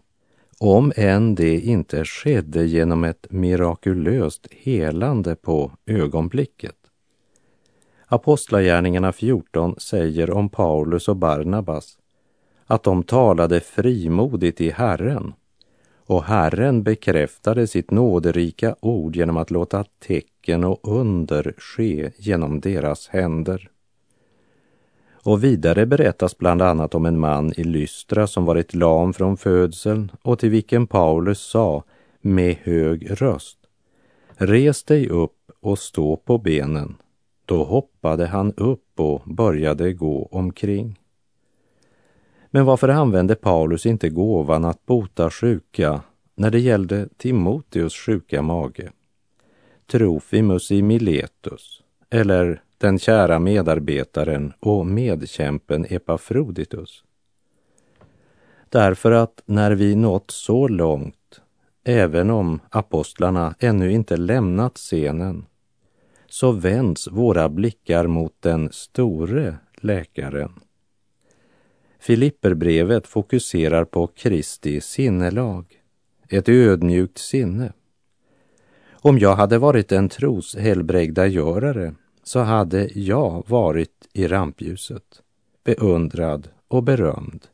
om 0.59 0.91
än 0.95 1.35
det 1.35 1.59
inte 1.59 2.05
skedde 2.05 2.65
genom 2.65 3.03
ett 3.03 3.27
mirakulöst 3.29 4.47
helande 4.51 5.35
på 5.35 5.71
ögonblicket. 5.85 6.75
Apostlagärningarna 8.07 9.11
14 9.11 9.75
säger 9.77 10.31
om 10.31 10.49
Paulus 10.49 11.07
och 11.07 11.15
Barnabas 11.17 11.97
att 12.65 12.83
de 12.83 13.03
talade 13.03 13.59
frimodigt 13.59 14.61
i 14.61 14.69
Herren 14.69 15.33
och 16.05 16.23
Herren 16.23 16.83
bekräftade 16.83 17.67
sitt 17.67 17.91
nåderika 17.91 18.75
ord 18.79 19.15
genom 19.15 19.37
att 19.37 19.51
låta 19.51 19.83
tecken 19.83 20.63
och 20.63 20.79
under 20.83 21.53
ske 21.57 22.11
genom 22.17 22.59
deras 22.59 23.07
händer. 23.07 23.69
Och 25.11 25.43
vidare 25.43 25.85
berättas 25.85 26.37
bland 26.37 26.61
annat 26.61 26.95
om 26.95 27.05
en 27.05 27.19
man 27.19 27.53
i 27.57 27.63
Lystra 27.63 28.27
som 28.27 28.45
varit 28.45 28.73
lam 28.73 29.13
från 29.13 29.37
födseln 29.37 30.11
och 30.21 30.39
till 30.39 30.49
vilken 30.49 30.87
Paulus 30.87 31.39
sa 31.39 31.83
med 32.21 32.55
hög 32.63 33.21
röst 33.21 33.57
Res 34.37 34.83
dig 34.83 35.09
upp 35.09 35.51
och 35.61 35.79
stå 35.79 36.17
på 36.17 36.37
benen. 36.37 36.95
Då 37.45 37.63
hoppade 37.63 38.25
han 38.25 38.53
upp 38.57 38.99
och 38.99 39.21
började 39.25 39.93
gå 39.93 40.29
omkring. 40.31 40.99
Men 42.55 42.65
varför 42.65 42.89
använde 42.89 43.35
Paulus 43.35 43.85
inte 43.85 44.09
gåvan 44.09 44.65
att 44.65 44.85
bota 44.85 45.29
sjuka 45.29 46.01
när 46.35 46.51
det 46.51 46.59
gällde 46.59 47.07
Timoteus 47.17 47.95
sjuka 47.95 48.41
mage? 48.41 48.91
Trofimus 49.91 50.71
i 50.71 50.81
Miletus 50.81 51.83
eller 52.09 52.61
den 52.77 52.99
kära 52.99 53.39
medarbetaren 53.39 54.53
och 54.59 54.85
medkämpen 54.85 55.85
Epafroditus. 55.89 57.03
Därför 58.69 59.11
att 59.11 59.41
när 59.45 59.71
vi 59.71 59.95
nått 59.95 60.31
så 60.31 60.67
långt, 60.67 61.41
även 61.83 62.29
om 62.29 62.59
apostlarna 62.69 63.55
ännu 63.59 63.91
inte 63.91 64.17
lämnat 64.17 64.75
scenen, 64.75 65.45
så 66.27 66.51
vänds 66.51 67.07
våra 67.07 67.49
blickar 67.49 68.07
mot 68.07 68.33
den 68.39 68.69
store 68.71 69.57
läkaren. 69.75 70.51
Filipperbrevet 72.05 73.07
fokuserar 73.07 73.85
på 73.85 74.07
Kristi 74.07 74.81
sinnelag, 74.81 75.65
ett 76.29 76.49
ödmjukt 76.49 77.17
sinne. 77.17 77.73
Om 78.91 79.19
jag 79.19 79.35
hade 79.35 79.57
varit 79.57 79.91
en 79.91 80.09
troshelbrägdagörare 80.09 81.95
så 82.23 82.39
hade 82.39 82.89
jag 82.99 83.43
varit 83.47 84.07
i 84.13 84.27
rampljuset, 84.27 85.21
beundrad 85.63 86.49
och 86.67 86.83
berömd. 86.83 87.47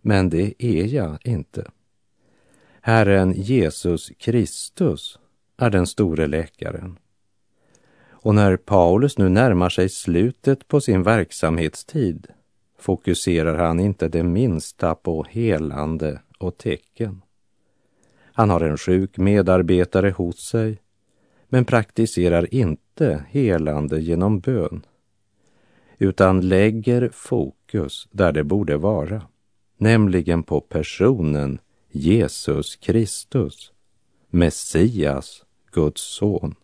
Men 0.00 0.30
det 0.30 0.54
är 0.58 0.84
jag 0.84 1.18
inte. 1.24 1.70
Herren 2.80 3.32
Jesus 3.32 4.12
Kristus 4.18 5.18
är 5.56 5.70
den 5.70 5.86
store 5.86 6.26
läkaren. 6.26 6.98
Och 8.10 8.34
när 8.34 8.56
Paulus 8.56 9.18
nu 9.18 9.28
närmar 9.28 9.68
sig 9.68 9.88
slutet 9.88 10.68
på 10.68 10.80
sin 10.80 11.02
verksamhetstid 11.02 12.26
fokuserar 12.78 13.54
han 13.54 13.80
inte 13.80 14.08
det 14.08 14.22
minsta 14.22 14.94
på 14.94 15.24
helande 15.30 16.20
och 16.38 16.58
tecken. 16.58 17.22
Han 18.32 18.50
har 18.50 18.60
en 18.60 18.78
sjuk 18.78 19.16
medarbetare 19.16 20.10
hos 20.10 20.48
sig 20.48 20.78
men 21.48 21.64
praktiserar 21.64 22.54
inte 22.54 23.24
helande 23.28 24.00
genom 24.00 24.40
bön 24.40 24.82
utan 25.98 26.40
lägger 26.40 27.10
fokus 27.12 28.08
där 28.10 28.32
det 28.32 28.44
borde 28.44 28.76
vara, 28.76 29.22
nämligen 29.76 30.42
på 30.42 30.60
personen 30.60 31.58
Jesus 31.90 32.76
Kristus, 32.76 33.72
Messias, 34.30 35.44
Guds 35.72 36.02
son. 36.02 36.54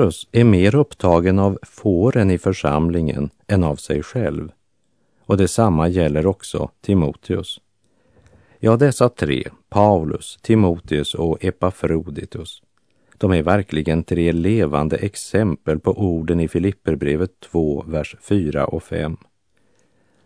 Paulus 0.00 0.28
är 0.32 0.44
mer 0.44 0.74
upptagen 0.74 1.38
av 1.38 1.58
fåren 1.62 2.30
i 2.30 2.38
församlingen 2.38 3.30
än 3.46 3.64
av 3.64 3.76
sig 3.76 4.02
själv. 4.02 4.52
Och 5.26 5.36
detsamma 5.36 5.88
gäller 5.88 6.26
också 6.26 6.70
Timoteus. 6.80 7.60
Ja, 8.58 8.76
dessa 8.76 9.08
tre, 9.08 9.48
Paulus, 9.68 10.38
Timoteus 10.42 11.14
och 11.14 11.44
Epafroditus, 11.44 12.62
de 13.18 13.32
är 13.32 13.42
verkligen 13.42 14.04
tre 14.04 14.32
levande 14.32 14.96
exempel 14.96 15.78
på 15.78 15.92
orden 15.92 16.40
i 16.40 16.48
Filipperbrevet 16.48 17.40
2, 17.40 17.84
vers 17.86 18.16
4 18.20 18.66
och 18.66 18.82
5. 18.82 19.16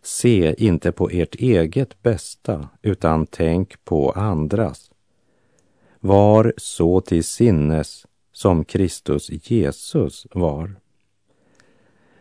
Se 0.03 0.55
inte 0.59 0.93
på 0.93 1.11
ert 1.11 1.35
eget 1.35 2.03
bästa, 2.03 2.69
utan 2.83 3.27
tänk 3.27 3.85
på 3.85 4.11
andras. 4.11 4.91
Var 6.01 6.55
så 6.57 7.01
till 7.01 7.25
sinnes 7.25 8.07
som 8.35 8.65
Kristus 8.65 9.31
Jesus 9.51 10.27
var. 10.33 10.75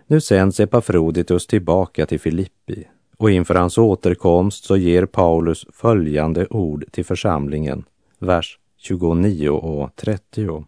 Nu 0.08 0.22
sänds 0.22 0.60
Epafroditus 0.60 1.48
tillbaka 1.48 2.06
till 2.06 2.20
Filippi 2.20 2.88
och 3.18 3.32
inför 3.32 3.56
hans 3.56 3.78
återkomst 3.78 4.64
så 4.64 4.78
ger 4.78 5.06
Paulus 5.06 5.66
följande 5.74 6.48
ord 6.48 6.86
till 6.92 7.06
församlingen, 7.06 7.86
vers 8.20 8.60
29 8.78 9.50
och 9.50 9.96
30. 9.96 10.66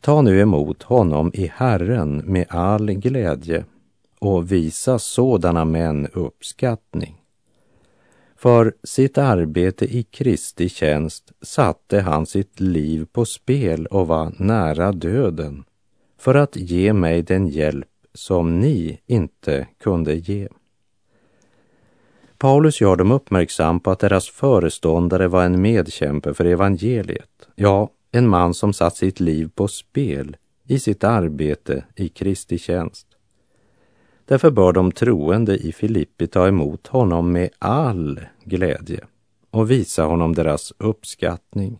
Ta 0.00 0.22
nu 0.22 0.40
emot 0.40 0.82
honom 0.82 1.30
i 1.34 1.46
Herren 1.54 2.16
med 2.16 2.46
all 2.48 2.92
glädje 2.92 3.64
och 4.18 4.52
visa 4.52 4.98
sådana 4.98 5.64
män 5.64 6.08
uppskattning. 6.12 7.23
För 8.44 8.74
sitt 8.82 9.18
arbete 9.18 9.84
i 9.84 10.02
Kristi 10.02 10.68
tjänst 10.68 11.32
satte 11.42 12.00
han 12.00 12.26
sitt 12.26 12.60
liv 12.60 13.06
på 13.12 13.24
spel 13.24 13.86
och 13.86 14.06
var 14.06 14.32
nära 14.38 14.92
döden 14.92 15.64
för 16.18 16.34
att 16.34 16.56
ge 16.56 16.92
mig 16.92 17.22
den 17.22 17.48
hjälp 17.48 17.88
som 18.14 18.60
ni 18.60 19.00
inte 19.06 19.68
kunde 19.80 20.14
ge. 20.14 20.48
Paulus 22.38 22.80
gör 22.80 22.96
dem 22.96 23.12
uppmärksam 23.12 23.80
på 23.80 23.90
att 23.90 23.98
deras 23.98 24.28
föreståndare 24.28 25.28
var 25.28 25.44
en 25.44 25.62
medkämpe 25.62 26.34
för 26.34 26.44
evangeliet, 26.44 27.48
ja, 27.54 27.90
en 28.12 28.28
man 28.28 28.54
som 28.54 28.72
satt 28.72 28.96
sitt 28.96 29.20
liv 29.20 29.50
på 29.54 29.68
spel 29.68 30.36
i 30.64 30.78
sitt 30.78 31.04
arbete 31.04 31.84
i 31.96 32.08
Kristi 32.08 32.58
tjänst. 32.58 33.06
Därför 34.26 34.50
bör 34.50 34.72
de 34.72 34.92
troende 34.92 35.56
i 35.56 35.72
Filippi 35.72 36.26
ta 36.26 36.48
emot 36.48 36.86
honom 36.86 37.32
med 37.32 37.50
all 37.58 38.20
glädje 38.44 39.04
och 39.50 39.70
visa 39.70 40.04
honom 40.04 40.34
deras 40.34 40.72
uppskattning. 40.78 41.78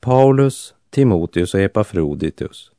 Paulus, 0.00 0.74
Timoteus 0.90 1.54
och 1.54 1.60
Epafroditus 1.60 2.70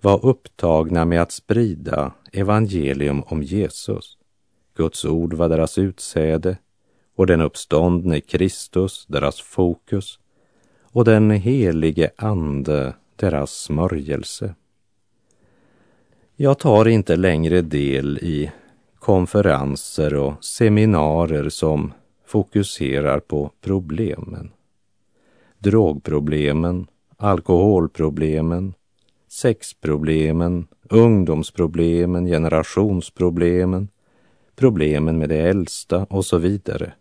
var 0.00 0.26
upptagna 0.26 1.04
med 1.04 1.22
att 1.22 1.32
sprida 1.32 2.12
evangelium 2.32 3.22
om 3.22 3.42
Jesus. 3.42 4.18
Guds 4.76 5.04
ord 5.04 5.34
var 5.34 5.48
deras 5.48 5.78
utsäde 5.78 6.58
och 7.16 7.26
den 7.26 7.40
uppståndne 7.40 8.20
Kristus 8.20 9.06
deras 9.06 9.40
fokus 9.40 10.18
och 10.82 11.04
den 11.04 11.30
helige 11.30 12.10
Ande 12.16 12.94
deras 13.16 13.52
smörjelse. 13.52 14.54
Jag 16.40 16.58
tar 16.58 16.88
inte 16.88 17.16
längre 17.16 17.62
del 17.62 18.18
i 18.18 18.50
konferenser 18.98 20.14
och 20.14 20.44
seminarier 20.44 21.48
som 21.48 21.92
fokuserar 22.26 23.20
på 23.20 23.50
problemen. 23.60 24.50
Drogproblemen, 25.58 26.86
alkoholproblemen, 27.16 28.74
sexproblemen, 29.28 30.66
ungdomsproblemen, 30.88 32.26
generationsproblemen, 32.26 33.88
problemen 34.56 35.18
med 35.18 35.28
de 35.28 35.40
äldsta 35.40 36.04
och 36.10 36.24
så 36.24 36.38
vidare. 36.38 36.92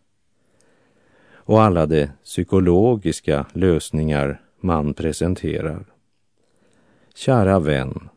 Och 1.33 1.61
alla 1.61 1.85
de 1.85 2.07
psykologiska 2.23 3.45
lösningar 3.53 4.41
man 4.59 4.93
presenterar. 4.93 5.85
Kära 7.15 7.59
vän, 7.59 8.09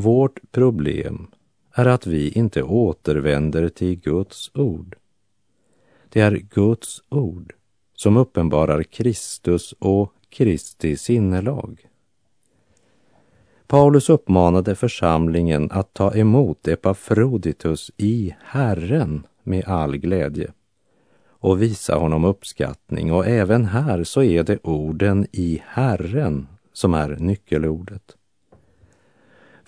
vårt 0.00 0.52
problem 0.52 1.26
är 1.72 1.86
att 1.86 2.06
vi 2.06 2.30
inte 2.30 2.62
återvänder 2.62 3.68
till 3.68 4.00
Guds 4.00 4.50
ord. 4.54 4.96
Det 6.08 6.20
är 6.20 6.32
Guds 6.36 7.02
ord 7.08 7.54
som 7.94 8.16
uppenbarar 8.16 8.82
Kristus 8.82 9.74
och 9.78 10.12
Kristi 10.28 10.96
sinnelag. 10.96 11.88
Paulus 13.66 14.10
uppmanade 14.10 14.74
församlingen 14.74 15.70
att 15.70 15.94
ta 15.94 16.14
emot 16.14 16.68
Epafroditus 16.68 17.90
i 17.96 18.34
Herren 18.44 19.26
med 19.42 19.64
all 19.64 19.96
glädje 19.96 20.52
och 21.28 21.62
visa 21.62 21.94
honom 21.94 22.24
uppskattning 22.24 23.12
och 23.12 23.26
även 23.26 23.64
här 23.64 24.04
så 24.04 24.22
är 24.22 24.42
det 24.42 24.58
orden 24.62 25.26
i 25.32 25.62
Herren 25.66 26.46
som 26.72 26.94
är 26.94 27.08
nyckelordet. 27.08 28.16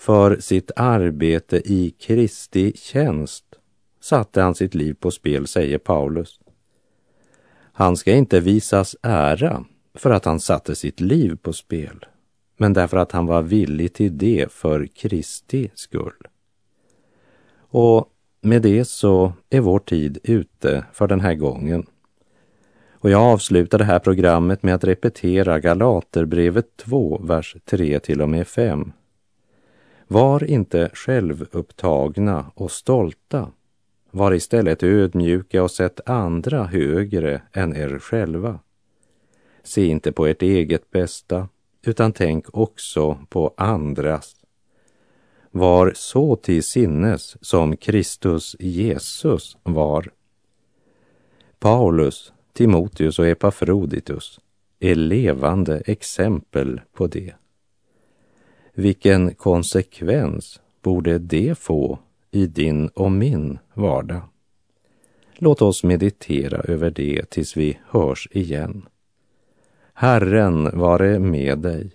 För 0.01 0.39
sitt 0.39 0.71
arbete 0.75 1.57
i 1.57 1.89
Kristi 1.99 2.73
tjänst 2.75 3.45
satte 3.99 4.41
han 4.41 4.55
sitt 4.55 4.75
liv 4.75 4.93
på 4.93 5.11
spel, 5.11 5.47
säger 5.47 5.77
Paulus. 5.77 6.39
Han 7.73 7.97
ska 7.97 8.13
inte 8.13 8.39
visas 8.39 8.95
ära 9.01 9.63
för 9.93 10.09
att 10.11 10.25
han 10.25 10.39
satte 10.39 10.75
sitt 10.75 10.99
liv 10.99 11.37
på 11.41 11.53
spel, 11.53 12.05
men 12.57 12.73
därför 12.73 12.97
att 12.97 13.11
han 13.11 13.25
var 13.25 13.41
villig 13.41 13.93
till 13.93 14.17
det 14.17 14.51
för 14.51 14.85
Kristi 14.85 15.71
skull. 15.73 16.27
Och 17.57 18.05
med 18.41 18.61
det 18.61 18.85
så 18.85 19.33
är 19.49 19.59
vår 19.59 19.79
tid 19.79 20.17
ute 20.23 20.85
för 20.93 21.07
den 21.07 21.19
här 21.19 21.35
gången. 21.35 21.85
Och 22.91 23.09
jag 23.09 23.21
avslutar 23.21 23.77
det 23.77 23.85
här 23.85 23.99
programmet 23.99 24.63
med 24.63 24.75
att 24.75 24.83
repetera 24.83 25.59
Galaterbrevet 25.59 26.77
2, 26.77 27.21
vers 27.23 27.55
3 27.65 27.99
till 27.99 28.21
och 28.21 28.29
med 28.29 28.47
5. 28.47 28.91
Var 30.11 30.43
inte 30.43 30.89
självupptagna 30.93 32.51
och 32.55 32.71
stolta. 32.71 33.51
Var 34.11 34.33
istället 34.33 34.83
ödmjuka 34.83 35.63
och 35.63 35.71
sätt 35.71 35.99
andra 36.05 36.63
högre 36.63 37.41
än 37.51 37.75
er 37.75 37.99
själva. 37.99 38.59
Se 39.63 39.85
inte 39.85 40.11
på 40.11 40.25
ert 40.25 40.41
eget 40.41 40.91
bästa, 40.91 41.47
utan 41.85 42.13
tänk 42.13 42.57
också 42.57 43.17
på 43.29 43.53
andras. 43.57 44.35
Var 45.51 45.91
så 45.95 46.35
till 46.35 46.63
sinnes 46.63 47.37
som 47.41 47.77
Kristus 47.77 48.55
Jesus 48.59 49.57
var. 49.63 50.11
Paulus, 51.59 52.33
Timoteus 52.53 53.19
och 53.19 53.27
Epafroditus 53.27 54.39
är 54.79 54.95
levande 54.95 55.81
exempel 55.85 56.81
på 56.93 57.07
det. 57.07 57.33
Vilken 58.73 59.33
konsekvens 59.33 60.61
borde 60.81 61.17
det 61.19 61.57
få 61.57 61.99
i 62.31 62.45
din 62.47 62.87
och 62.87 63.11
min 63.11 63.59
vardag? 63.73 64.21
Låt 65.35 65.61
oss 65.61 65.83
meditera 65.83 66.61
över 66.61 66.91
det 66.91 67.29
tills 67.29 67.57
vi 67.57 67.79
hörs 67.89 68.27
igen. 68.31 68.85
Herren 69.93 70.79
vare 70.79 71.19
med 71.19 71.59
dig. 71.59 71.91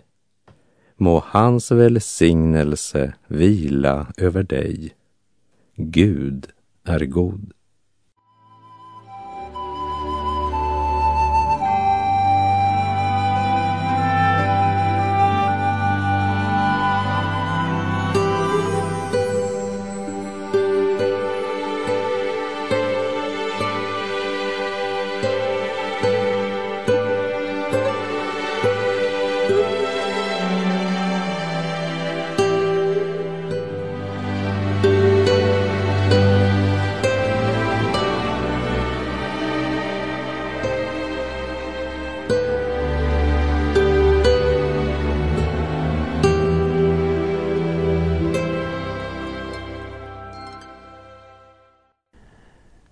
Må 0.96 1.22
hans 1.26 1.70
välsignelse 1.70 3.14
vila 3.26 4.06
över 4.16 4.42
dig. 4.42 4.94
Gud 5.76 6.46
är 6.84 7.04
god. 7.06 7.52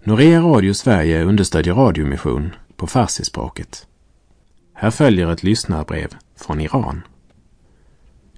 Norea 0.06 0.40
Radio 0.40 0.74
Sverige 0.74 1.24
understödjer 1.24 1.74
radiomission 1.74 2.54
på 2.76 2.86
farsispråket. 2.86 3.86
Här 4.74 4.90
följer 4.90 5.32
ett 5.32 5.42
lyssnarbrev 5.42 6.08
från 6.36 6.60
Iran. 6.60 7.02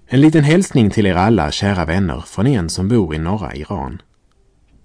En 0.07 0.21
liten 0.21 0.45
hälsning 0.45 0.91
till 0.91 1.07
er 1.07 1.15
alla 1.15 1.51
kära 1.51 1.85
vänner 1.85 2.21
från 2.27 2.47
en 2.47 2.71
som 2.71 2.89
bor 2.89 3.15
i 3.15 3.19
norra 3.19 3.55
Iran. 3.55 4.03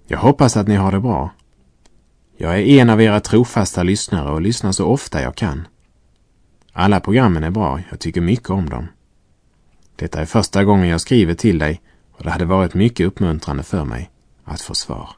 Jag 0.06 0.18
hoppas 0.18 0.56
att 0.56 0.68
ni 0.68 0.74
har 0.74 0.92
det 0.92 1.00
bra. 1.00 1.30
Jag 2.36 2.58
är 2.58 2.80
en 2.80 2.90
av 2.90 3.02
era 3.02 3.20
trofasta 3.20 3.82
lyssnare 3.82 4.30
och 4.30 4.42
lyssnar 4.42 4.72
så 4.72 4.86
ofta 4.86 5.22
jag 5.22 5.34
kan. 5.34 5.66
Alla 6.72 7.00
programmen 7.00 7.44
är 7.44 7.50
bra, 7.50 7.80
jag 7.90 8.00
tycker 8.00 8.20
mycket 8.20 8.50
om 8.50 8.68
dem. 8.68 8.88
Detta 9.96 10.20
är 10.20 10.26
första 10.26 10.64
gången 10.64 10.88
jag 10.88 11.00
skriver 11.00 11.34
till 11.34 11.58
dig 11.58 11.80
och 12.12 12.24
det 12.24 12.30
hade 12.30 12.44
varit 12.44 12.74
mycket 12.74 13.06
uppmuntrande 13.06 13.62
för 13.62 13.84
mig 13.84 14.10
att 14.44 14.60
få 14.60 14.74
svar. 14.74 15.10